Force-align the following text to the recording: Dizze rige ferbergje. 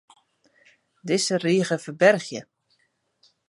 Dizze 1.11 1.35
rige 1.43 1.77
ferbergje. 1.85 2.41